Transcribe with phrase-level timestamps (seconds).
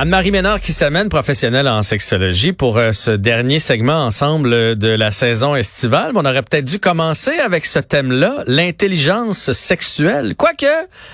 [0.00, 4.88] Anne-Marie Ménard qui s'amène professionnelle en sexologie pour euh, ce dernier segment ensemble euh, de
[4.88, 6.12] la saison estivale.
[6.14, 10.36] On aurait peut-être dû commencer avec ce thème-là, l'intelligence sexuelle.
[10.36, 10.64] Quoique,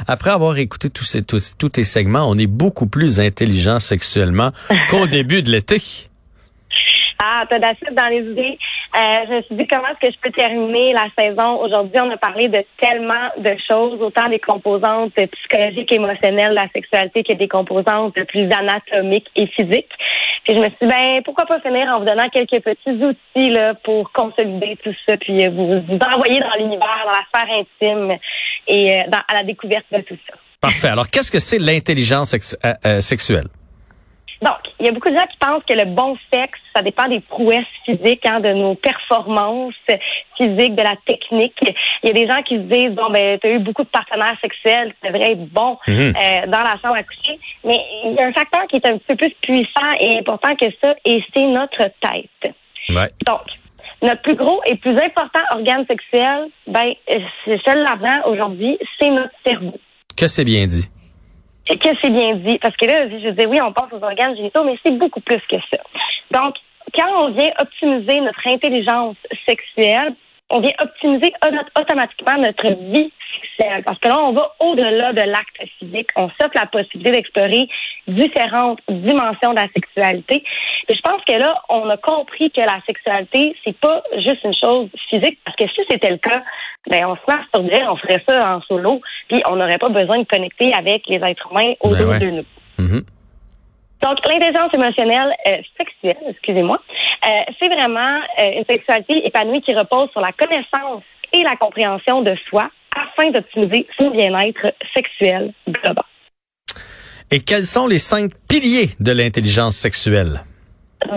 [0.07, 4.53] après avoir écouté tous, ces, tous, tous tes segments, on est beaucoup plus intelligent sexuellement
[4.89, 5.83] qu'au début de l'été.
[7.21, 8.57] Ah, t'as d'acide dans les idées.
[8.97, 11.61] Euh, je me suis dit comment est-ce que je peux terminer la saison?
[11.61, 16.69] Aujourd'hui, on a parlé de tellement de choses, autant des composantes psychologiques, émotionnelles de la
[16.73, 19.93] sexualité que des composantes plus anatomiques et physiques.
[20.45, 23.51] Puis je me suis dit, ben, pourquoi pas finir en vous donnant quelques petits outils
[23.51, 28.19] là, pour consolider tout ça, puis euh, vous, envoyer dans l'univers, dans la sphère intime
[28.67, 30.37] et euh, à la découverte de tout ça.
[30.59, 30.89] Parfait.
[30.89, 32.59] Alors, qu'est-ce que c'est l'intelligence sex-
[33.01, 33.49] sexuelle?
[34.79, 37.21] Il y a beaucoup de gens qui pensent que le bon sexe, ça dépend des
[37.21, 39.75] prouesses physiques, hein, de nos performances
[40.37, 41.55] physiques, de la technique.
[42.03, 43.89] Il y a des gens qui se disent, bon, ben, tu as eu beaucoup de
[43.89, 46.13] partenaires sexuels, tu devrais être bon Mhm.
[46.15, 47.39] euh, dans la chambre à coucher.
[47.65, 50.55] Mais il y a un facteur qui est un petit peu plus puissant et important
[50.57, 52.55] que ça, et c'est notre tête.
[52.91, 53.09] Ouais.
[53.27, 53.41] Donc,
[54.03, 56.93] notre plus gros et plus important organe sexuel, ben,
[57.45, 59.75] c'est celle l'avant aujourd'hui, c'est notre cerveau.
[60.17, 60.87] Que c'est bien dit.
[61.69, 62.59] Que c'est bien dit.
[62.59, 65.41] Parce que là, je dis oui, on pense aux organes génitaux, mais c'est beaucoup plus
[65.51, 65.79] que ça.
[66.31, 66.55] Donc,
[66.95, 69.17] quand on vient optimiser notre intelligence
[69.49, 70.15] sexuelle,
[70.51, 73.13] on vient optimiser auto- automatiquement notre vie.
[73.85, 76.09] Parce que là, on va au-delà de l'acte physique.
[76.17, 77.69] On s'offre la possibilité d'explorer
[78.07, 80.45] différentes dimensions de la sexualité.
[80.89, 84.55] Et je pense que là, on a compris que la sexualité, c'est pas juste une
[84.55, 85.39] chose physique.
[85.45, 86.43] Parce que si c'était le cas,
[86.89, 90.27] ben, on se masturberait, on ferait ça en solo, puis on n'aurait pas besoin de
[90.27, 92.19] connecter avec les êtres humains autour Ben ouais.
[92.21, 92.45] de nous.
[92.79, 93.05] Mhm.
[94.03, 96.79] Donc, l'intelligence émotionnelle euh, sexuelle, excusez-moi,
[97.27, 97.29] euh,
[97.59, 101.03] c'est vraiment euh, une sexualité épanouie qui repose sur la connaissance
[101.33, 102.71] et la compréhension de soi
[103.17, 106.05] afin d'optimiser son bien-être sexuel global.
[107.31, 110.41] Et quels sont les cinq piliers de l'intelligence sexuelle?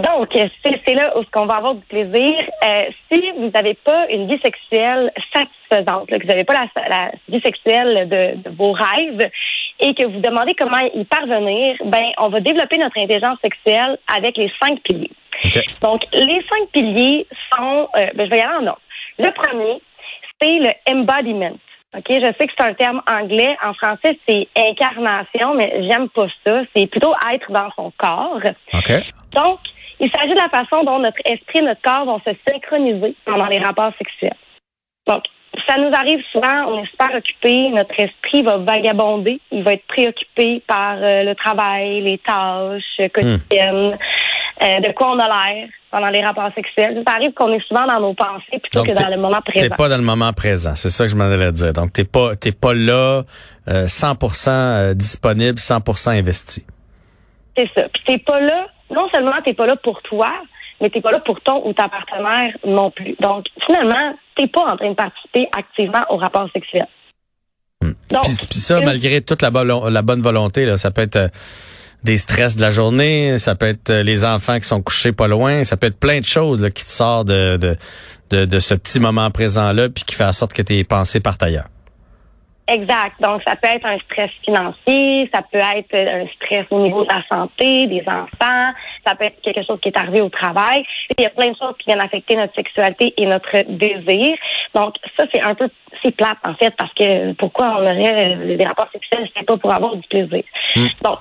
[0.04, 2.34] Donc, c'est là où qu'on va avoir du plaisir.
[2.64, 6.90] Euh, si vous n'avez pas une vie sexuelle satisfaisante, là, que vous n'avez pas la,
[6.90, 9.30] la vie sexuelle de, de vos rêves
[9.80, 14.36] et que vous demandez comment y parvenir, ben, on va développer notre intelligence sexuelle avec
[14.38, 15.12] les cinq piliers.
[15.81, 18.81] Donc, les cinq piliers sont, euh, ben, je vais y aller en ordre.
[19.18, 19.81] Le premier,
[20.42, 21.58] c'est le embodiment.
[21.98, 23.58] OK, je sais que c'est un terme anglais.
[23.64, 26.62] En français, c'est incarnation, mais j'aime pas ça.
[26.76, 28.40] C'est plutôt être dans son corps.
[28.74, 28.92] OK.
[29.34, 29.60] Donc,
[30.00, 33.48] il s'agit de la façon dont notre esprit et notre corps vont se synchroniser pendant
[33.48, 34.38] les rapports sexuels.
[35.08, 35.24] Donc,
[35.68, 39.86] ça nous arrive souvent, on est super occupé, notre esprit va vagabonder, il va être
[39.88, 43.98] préoccupé par euh, le travail, les tâches euh, quotidiennes,
[44.62, 47.04] euh, de quoi on a l'air pendant les rapports sexuels.
[47.08, 49.42] Ça arrive qu'on est souvent dans nos pensées plutôt Donc, que dans t'es- le moment
[49.46, 49.76] T'es présent.
[49.76, 51.74] pas dans le moment présent, c'est ça que je m'en allais dire.
[51.74, 53.24] Donc t'es pas t'es pas là
[53.68, 56.66] euh, 100% euh, disponible, 100% investi.
[57.58, 57.84] C'est ça.
[57.94, 60.32] Puis t'es pas là, non seulement t'es pas là pour toi,
[60.82, 63.16] mais t'es pas là pour ton ou ta partenaire non plus.
[63.20, 66.88] Donc, finalement, t'es pas en train de participer activement au rapport sexuel.
[67.82, 67.94] Donc, Hmm.
[68.24, 71.28] Puis, puis ça, malgré toute la, bonne- la bonne volonté, là, ça peut être euh,
[72.04, 75.28] des stress de la journée, ça peut être euh, les enfants qui sont couchés pas
[75.28, 77.76] loin, ça peut être plein de choses là, qui te sortent de, de,
[78.30, 81.44] de, de ce petit moment présent-là, puis qui fait en sorte que tes pensées partent
[81.44, 81.68] ailleurs.
[82.72, 83.16] Exact.
[83.20, 87.10] Donc, ça peut être un stress financier, ça peut être un stress au niveau de
[87.12, 88.72] la santé, des enfants,
[89.06, 90.84] ça peut être quelque chose qui est arrivé au travail.
[91.18, 94.38] Il y a plein de choses qui viennent affecter notre sexualité et notre désir.
[94.76, 95.68] Donc, ça, c'est un peu,
[96.04, 99.58] c'est plate, en fait, parce que pourquoi on aurait euh, des rapports sexuels, c'est pas
[99.58, 100.44] pour avoir du plaisir.
[101.02, 101.18] Donc,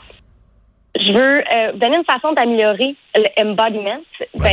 [0.99, 4.01] je veux euh, donner une façon d'améliorer le embodiment.
[4.35, 4.51] Ben,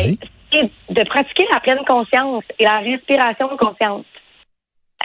[0.52, 4.06] c'est de pratiquer la pleine conscience et la respiration consciente.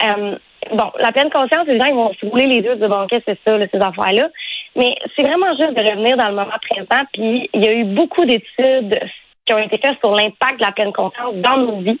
[0.03, 0.35] Euh,
[0.73, 3.49] bon, la pleine conscience, les gens ils vont se rouler les bon, qu'est-ce que c'est
[3.49, 4.29] ça, là, ces affaires-là.
[4.75, 7.03] Mais c'est vraiment juste de revenir dans le moment présent.
[7.13, 8.99] Puis il y a eu beaucoup d'études
[9.45, 11.99] qui ont été faites sur l'impact de la pleine conscience dans nos vies,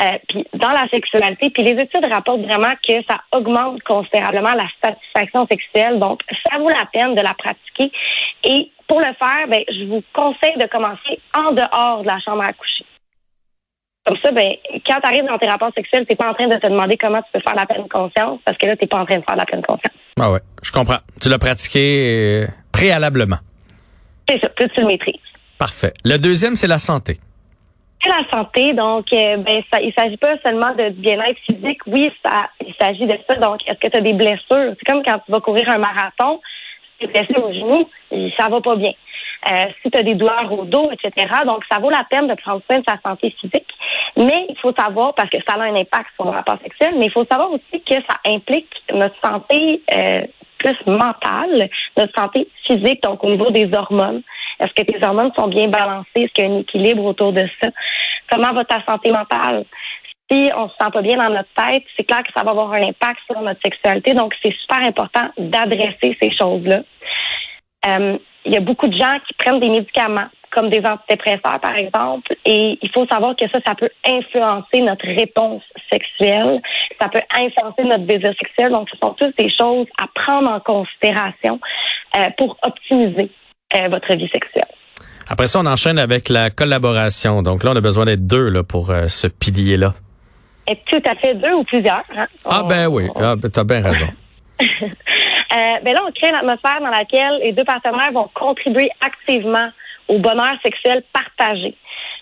[0.00, 1.50] euh, puis dans la sexualité.
[1.50, 5.98] Puis les études rapportent vraiment que ça augmente considérablement la satisfaction sexuelle.
[5.98, 7.92] Donc, ça vaut la peine de la pratiquer.
[8.44, 12.42] Et pour le faire, ben, je vous conseille de commencer en dehors de la chambre
[12.42, 12.84] à coucher.
[14.06, 14.54] Comme ça, ben,
[14.86, 17.20] quand tu arrives dans tes rapports sexuels, t'es pas en train de te demander comment
[17.22, 19.36] tu peux faire la pleine conscience, parce que là, t'es pas en train de faire
[19.36, 19.94] la pleine conscience.
[20.18, 20.98] Ah ouais, je comprends.
[21.20, 23.38] Tu l'as pratiqué euh, préalablement.
[24.28, 25.14] C'est ça, plus tu le maîtrises.
[25.58, 25.92] Parfait.
[26.04, 27.20] Le deuxième, c'est la santé.
[28.06, 31.80] La santé, donc, euh, ben, ça, il s'agit pas seulement de bien-être physique.
[31.86, 33.36] Oui, ça, il s'agit de ça.
[33.36, 34.74] Donc, est-ce que tu as des blessures?
[34.78, 36.40] C'est comme quand tu vas courir un marathon.
[36.98, 37.88] tu es blessé au genou,
[38.38, 38.92] ça va pas bien.
[39.48, 41.26] Euh, si tu as des douleurs au dos, etc.
[41.46, 43.68] Donc, ça vaut la peine de prendre soin de sa santé physique.
[44.16, 47.06] Mais il faut savoir, parce que ça a un impact sur le rapport sexuel, mais
[47.06, 50.22] il faut savoir aussi que ça implique notre santé euh,
[50.58, 54.22] plus mentale, notre santé physique, donc au niveau des hormones.
[54.60, 56.06] Est-ce que tes hormones sont bien balancées?
[56.16, 57.70] Est-ce qu'il y a un équilibre autour de ça?
[58.30, 59.64] Comment va ta santé mentale?
[60.30, 62.72] Si on se sent pas bien dans notre tête, c'est clair que ça va avoir
[62.72, 64.14] un impact sur notre sexualité.
[64.14, 66.82] Donc, c'est super important d'adresser ces choses-là.
[67.88, 71.76] Euh, il y a beaucoup de gens qui prennent des médicaments comme des antidépresseurs, par
[71.76, 76.60] exemple, et il faut savoir que ça, ça peut influencer notre réponse sexuelle,
[77.00, 78.72] ça peut influencer notre désir sexuel.
[78.72, 81.60] Donc, ce sont toutes des choses à prendre en considération
[82.16, 83.30] euh, pour optimiser
[83.74, 84.64] euh, votre vie sexuelle.
[85.28, 87.42] Après ça, on enchaîne avec la collaboration.
[87.42, 89.94] Donc là, on a besoin d'être deux là, pour euh, ce pilier-là.
[90.88, 92.04] Tout à fait deux ou plusieurs.
[92.16, 92.26] Hein?
[92.44, 94.06] Ah ben oui, on- ah, ben, t'as bien raison.
[95.52, 99.68] Euh, ben là, on crée une atmosphère dans laquelle les deux partenaires vont contribuer activement
[100.06, 101.74] au bonheur sexuel partagé.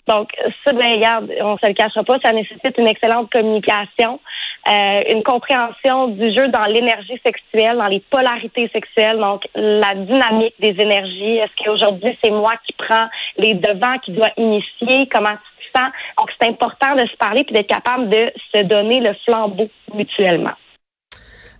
[0.06, 0.30] Donc,
[0.64, 4.18] ça, ben, regarde, on se le cachera pas, ça nécessite une excellente communication,
[4.66, 10.54] euh, une compréhension du jeu dans l'énergie sexuelle, dans les polarités sexuelles, donc la dynamique
[10.58, 11.36] des énergies.
[11.36, 15.08] Est-ce qu'aujourd'hui, c'est moi qui prends les devants, qui dois initier?
[15.10, 15.90] Comment tu te sens?
[16.18, 20.54] Donc, c'est important de se parler puis d'être capable de se donner le flambeau mutuellement.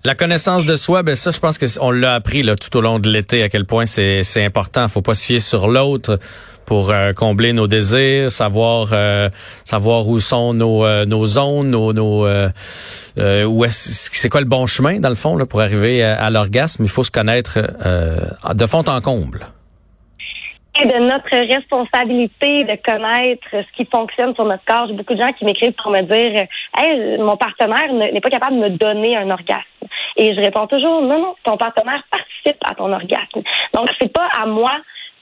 [0.04, 2.74] La connaissance de soi, ben ça, je pense que c- on l'a appris là tout
[2.76, 4.88] au long de l'été à quel point c'est c'est important.
[4.88, 6.18] Faut pas se fier sur l'autre
[6.64, 9.28] pour euh, combler nos désirs, savoir euh,
[9.64, 12.50] savoir où sont nos euh, nos zones, nos euh,
[13.44, 16.30] où est c'est quoi le bon chemin dans le fond là pour arriver à, à
[16.30, 16.84] l'orgasme.
[16.84, 17.58] Il faut se connaître
[18.54, 19.46] de fond en comble.
[20.78, 24.86] De notre responsabilité de connaître ce qui fonctionne sur notre corps.
[24.86, 26.46] J'ai beaucoup de gens qui m'écrivent pour me dire
[26.76, 29.62] Hey, mon partenaire ne- n'est pas capable de me donner un orgasme.
[30.16, 33.42] Et je réponds toujours Non, non, ton partenaire participe à ton orgasme.
[33.74, 34.70] Donc, c'est pas à moi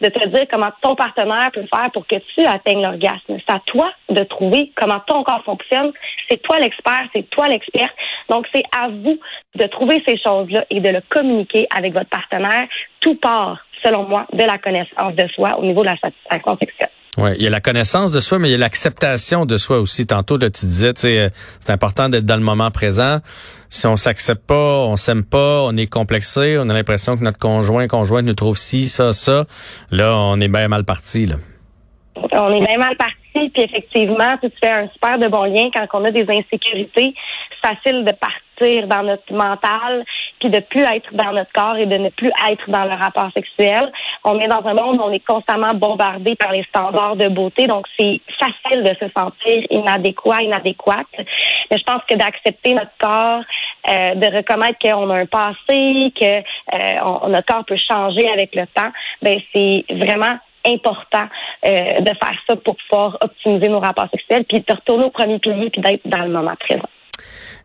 [0.00, 3.38] de te dire comment ton partenaire peut faire pour que tu atteignes l'orgasme.
[3.38, 5.92] C'est à toi de trouver comment ton corps fonctionne.
[6.28, 7.90] C'est toi l'expert, c'est toi l'expert.
[8.28, 9.18] Donc, c'est à vous
[9.54, 12.68] de trouver ces choses-là et de le communiquer avec votre partenaire.
[13.00, 16.90] Tout part, selon moi, de la connaissance de soi au niveau de la satisfaction sexuelle.
[17.16, 19.78] Ouais, il y a la connaissance de soi, mais il y a l'acceptation de soi
[19.78, 20.06] aussi.
[20.06, 21.28] Tantôt, là, tu disais, euh,
[21.60, 23.18] c'est important d'être dans le moment présent.
[23.70, 27.38] Si on s'accepte pas, on s'aime pas, on est complexé, on a l'impression que notre
[27.38, 29.44] conjoint, conjointe nous trouve ci, ça, ça.
[29.90, 31.26] Là, on est bien mal parti.
[31.26, 31.36] Là.
[32.32, 35.86] On est bien mal parti, puis effectivement, tu fais un super de bon lien quand
[35.94, 37.14] on a des insécurités.
[37.62, 40.04] C'est facile de partir dans notre mental,
[40.40, 43.30] puis de plus être dans notre corps et de ne plus être dans le rapport
[43.32, 43.90] sexuel.
[44.28, 47.68] On est dans un monde où on est constamment bombardé par les standards de beauté,
[47.68, 51.06] donc c'est facile de se sentir inadéquat, inadéquate.
[51.16, 53.42] Mais je pense que d'accepter notre corps,
[53.88, 58.66] euh, de reconnaître qu'on a un passé, que euh, notre corps peut changer avec le
[58.74, 58.90] temps,
[59.22, 61.28] ben c'est vraiment important
[61.64, 65.38] euh, de faire ça pour pouvoir optimiser nos rapports sexuels, puis de retourner au premier
[65.38, 66.88] pilier, puis d'être dans le moment présent.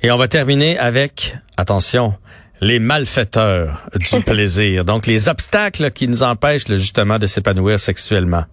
[0.03, 2.13] Et on va terminer avec, attention,
[2.61, 4.85] les malfaiteurs du plaisir.
[4.85, 8.43] Donc, les obstacles qui nous empêchent là, justement de s'épanouir sexuellement.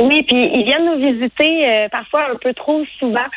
[0.00, 3.28] Oui, puis ils viennent nous visiter euh, parfois un peu trop souvent,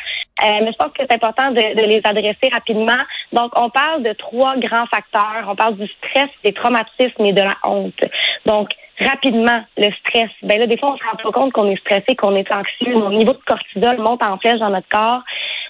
[0.42, 3.02] Euh, mais je pense que c'est important de, de les adresser rapidement.
[3.32, 5.44] Donc, on parle de trois grands facteurs.
[5.46, 8.02] On parle du stress, des traumatismes et de la honte.
[8.44, 10.30] Donc, rapidement, le stress.
[10.42, 12.94] Ben là, des fois, on se rend pas compte qu'on est stressé, qu'on est anxieux.
[12.94, 15.22] Mon niveau de cortisol monte en flèche dans notre corps.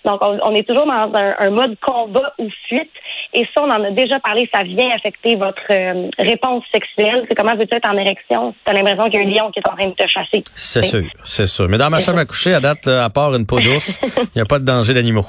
[0.07, 2.93] Donc, on, on est toujours dans un, un mode combat ou fuite.
[3.37, 7.25] Et ça, on en a déjà parlé, ça vient affecter votre euh, réponse sexuelle.
[7.29, 8.53] C'est comment veux-tu être en érection?
[8.53, 10.07] Si tu as l'impression qu'il y a un lion qui est en train de te
[10.07, 10.45] chasser.
[10.55, 11.69] C'est sûr, c'est sûr.
[11.69, 14.37] Mais dans ma chambre à coucher, à date, là, à part une peau d'ours, il
[14.37, 15.27] n'y a pas de danger d'animaux.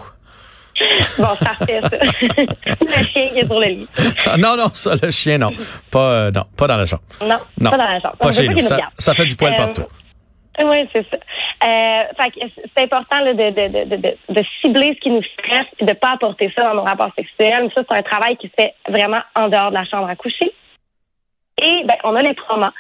[1.18, 1.90] Bon, c'est parfait, ça.
[2.82, 3.88] le chien qui est sur le lit.
[4.26, 5.52] Ah, non, non, ça, le chien, non.
[5.90, 7.04] Pas, euh, non, pas dans la chambre.
[7.22, 8.18] Non, Non, pas dans la chambre.
[8.20, 8.62] Pas On chez nous.
[8.98, 9.84] Ça, fait du poil Euh, partout.
[10.64, 11.18] Oui, c'est ça.
[11.18, 12.40] Euh, fait que
[12.76, 15.94] c'est important là, de, de, de, de, de cibler ce qui nous stresse et de
[15.94, 17.70] pas apporter ça dans nos rapports sexuels.
[17.76, 20.54] Ça, c'est un travail qui se fait vraiment en dehors de la chambre à coucher.
[21.62, 22.74] Et ben, on a les traumas.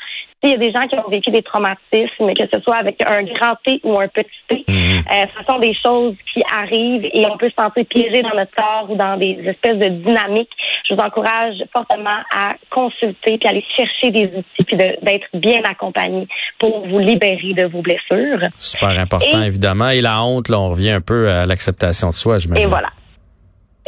[0.44, 3.24] Il y a des gens qui ont vécu des traumatismes, que ce soit avec un
[3.24, 4.63] grand T ou un petit T.
[4.67, 5.03] Mhm.
[5.12, 8.53] Euh, ce sont des choses qui arrivent et on peut se sentir piégé dans notre
[8.55, 10.51] corps ou dans des espèces de dynamiques.
[10.88, 16.27] Je vous encourage fortement à consulter puis aller chercher des outils puis d'être bien accompagné
[16.60, 18.39] pour vous libérer de vos blessures.
[18.58, 19.89] Super important, Et- évidemment.
[19.89, 22.68] Et la honte, là, on revient un peu à l'acceptation de soi, j'imagine.
[22.68, 22.89] Et voilà.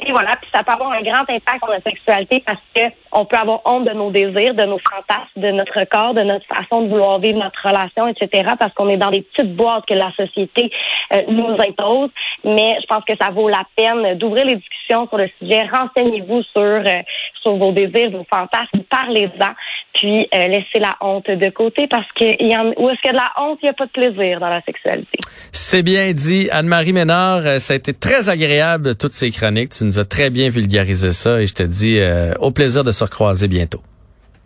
[0.05, 3.25] Et voilà, puis ça peut avoir un grand impact sur notre sexualité parce que on
[3.25, 6.83] peut avoir honte de nos désirs, de nos fantasmes, de notre corps, de notre façon
[6.83, 8.51] de vouloir vivre notre relation, etc.
[8.59, 10.71] Parce qu'on est dans des petites boîtes que la société
[11.13, 12.11] euh, nous impose.
[12.43, 15.63] Mais je pense que ça vaut la peine d'ouvrir les discussions sur le sujet.
[15.65, 17.01] Renseignez-vous sur euh,
[17.41, 19.53] sur vos désirs, vos fantasmes, parlez-en,
[19.93, 23.13] puis euh, laissez la honte de côté parce que y où est-ce qu'il y a
[23.13, 25.17] de la honte, il n'y a pas de plaisir dans la sexualité.
[25.51, 26.49] C'est bien dit.
[26.51, 29.73] Anne-Marie Ménard, ça a été très agréable, toutes ces chroniques.
[29.87, 33.03] Nous as très bien vulgarisé ça et je te dis euh, au plaisir de se
[33.03, 33.81] recroiser bientôt.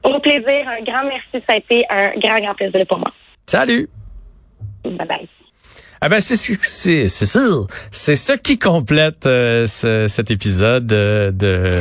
[0.04, 1.46] Au plaisir, un grand merci.
[1.48, 3.12] Ça a été un grand, grand plaisir pour moi.
[3.46, 3.90] Salut!
[4.84, 5.28] Bye bye.
[6.04, 11.80] Ah ben c'est c'est c'est ce qui complète euh, ce- cet épisode euh, de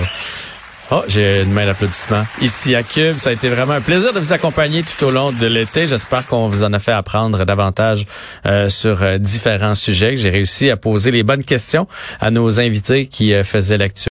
[0.92, 2.24] Oh, j'ai une main d'applaudissement.
[2.40, 5.30] Ici à Cube, ça a été vraiment un plaisir de vous accompagner tout au long
[5.30, 5.86] de l'été.
[5.86, 8.06] J'espère qu'on vous en a fait apprendre davantage
[8.44, 11.86] euh, sur euh, différents sujets, j'ai réussi à poser les bonnes questions
[12.20, 14.08] à nos invités qui euh, faisaient l'actu.